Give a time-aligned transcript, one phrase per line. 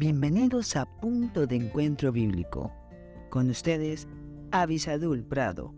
[0.00, 2.72] Bienvenidos a Punto de Encuentro Bíblico.
[3.28, 4.08] Con ustedes,
[4.50, 5.74] Avisadul Prado.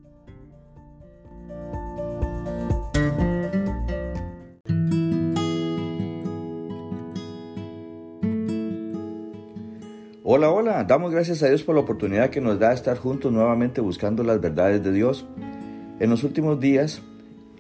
[10.23, 13.33] Hola, hola, damos gracias a Dios por la oportunidad que nos da de estar juntos
[13.33, 15.27] nuevamente buscando las verdades de Dios.
[15.99, 17.03] En los últimos días,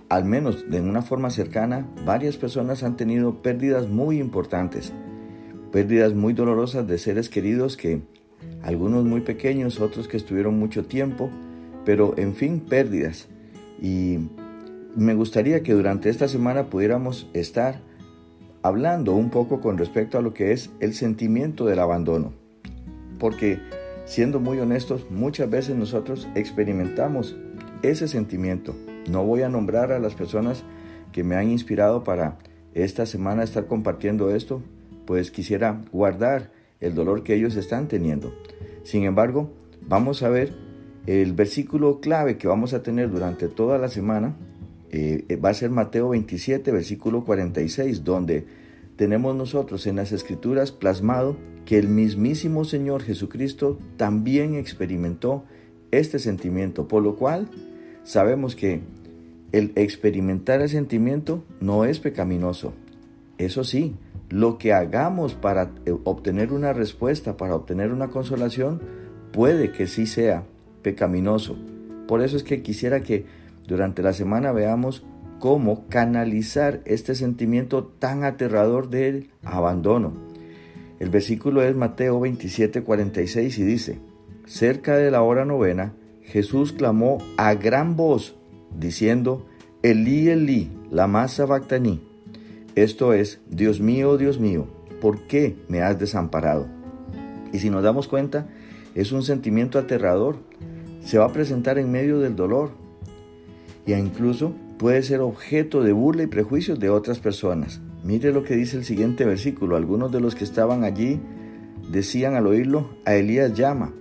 [0.09, 4.92] al menos de una forma cercana, varias personas han tenido pérdidas muy importantes
[5.73, 8.03] pérdidas muy dolorosas de seres queridos que
[8.62, 11.31] algunos muy pequeños, otros que estuvieron mucho tiempo,
[11.85, 13.29] pero en fin, pérdidas.
[13.81, 14.19] Y
[14.95, 17.81] me gustaría que durante esta semana pudiéramos estar
[18.62, 22.33] hablando un poco con respecto a lo que es el sentimiento del abandono.
[23.19, 23.59] Porque,
[24.05, 27.37] siendo muy honestos, muchas veces nosotros experimentamos
[27.83, 28.75] ese sentimiento.
[29.11, 30.62] No voy a nombrar a las personas
[31.11, 32.39] que me han inspirado para
[32.75, 34.62] esta semana estar compartiendo esto,
[35.06, 38.34] pues quisiera guardar el dolor que ellos están teniendo.
[38.83, 39.50] Sin embargo,
[39.86, 40.53] vamos a ver
[41.06, 44.36] el versículo clave que vamos a tener durante toda la semana.
[44.91, 48.47] Eh, va a ser Mateo 27, versículo 46, donde
[48.97, 55.45] tenemos nosotros en las escrituras plasmado que el mismísimo Señor Jesucristo también experimentó
[55.91, 57.48] este sentimiento, por lo cual
[58.05, 58.80] sabemos que
[59.53, 62.73] el experimentar el sentimiento no es pecaminoso.
[63.39, 63.95] Eso sí,
[64.33, 68.80] lo que hagamos para eh, obtener una respuesta, para obtener una consolación,
[69.30, 70.44] puede que sí sea
[70.80, 71.58] pecaminoso.
[72.08, 73.27] Por eso es que quisiera que
[73.69, 75.05] durante la semana veamos
[75.39, 80.14] cómo canalizar este sentimiento tan aterrador del abandono.
[80.98, 83.98] El versículo es Mateo 27, 46 y dice,
[84.46, 88.34] cerca de la hora novena, Jesús clamó a gran voz,
[88.78, 89.44] diciendo,
[89.83, 92.11] Elí, Elí, la masa bactaní
[92.75, 94.67] esto es, Dios mío, Dios mío,
[95.01, 96.67] ¿por qué me has desamparado?
[97.53, 98.47] Y si nos damos cuenta,
[98.95, 100.36] es un sentimiento aterrador.
[101.05, 102.70] Se va a presentar en medio del dolor.
[103.86, 107.80] Y incluso puede ser objeto de burla y prejuicios de otras personas.
[108.05, 109.77] Mire lo que dice el siguiente versículo.
[109.77, 111.20] Algunos de los que estaban allí
[111.91, 113.92] decían al oírlo, a Elías llama.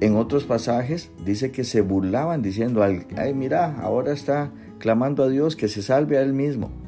[0.00, 5.54] En otros pasajes dice que se burlaban diciendo, ay mira, ahora está clamando a Dios
[5.54, 6.81] que se salve a él mismo.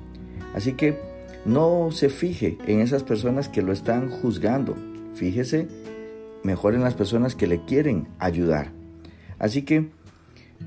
[0.55, 0.99] Así que
[1.45, 4.75] no se fije en esas personas que lo están juzgando.
[5.15, 5.69] Fíjese
[6.43, 8.73] mejor en las personas que le quieren ayudar.
[9.39, 9.91] Así que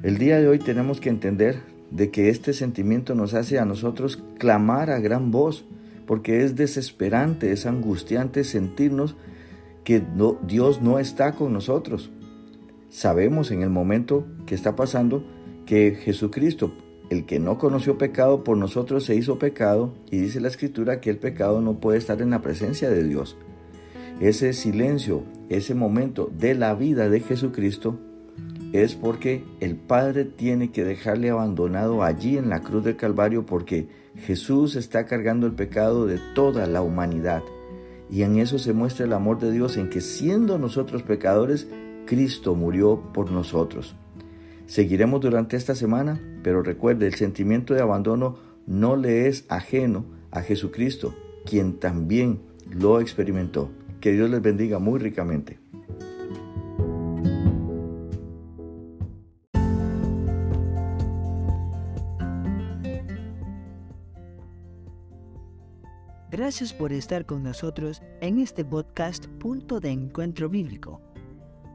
[0.04, 1.62] el día de hoy tenemos que entender
[1.92, 5.66] de que este sentimiento nos hace a nosotros clamar a gran voz,
[6.06, 9.16] porque es desesperante, es angustiante sentirnos
[9.84, 10.04] que
[10.46, 12.12] Dios no está con nosotros.
[12.90, 15.24] Sabemos en el momento que está pasando
[15.66, 16.74] que Jesucristo
[17.10, 21.10] el que no conoció pecado por nosotros se hizo pecado y dice la escritura que
[21.10, 23.38] el pecado no puede estar en la presencia de Dios.
[24.20, 28.00] Ese silencio, ese momento de la vida de Jesucristo
[28.74, 33.88] es porque el Padre tiene que dejarle abandonado allí en la cruz del Calvario porque
[34.16, 37.44] Jesús está cargando el pecado de toda la humanidad.
[38.10, 41.68] Y en eso se muestra el amor de Dios en que siendo nosotros pecadores,
[42.06, 43.96] Cristo murió por nosotros.
[44.66, 50.42] Seguiremos durante esta semana, pero recuerde, el sentimiento de abandono no le es ajeno a
[50.42, 51.14] Jesucristo,
[51.46, 53.70] quien también lo experimentó.
[54.00, 55.60] Que Dios les bendiga muy ricamente.
[66.32, 71.02] Gracias por estar con nosotros en este podcast Punto de Encuentro Bíblico.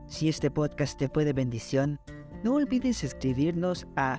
[0.07, 2.01] Si este podcast te fue de bendición,
[2.43, 4.19] no olvides escribirnos a